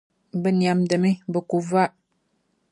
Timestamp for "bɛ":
0.41-0.49, 1.31-1.39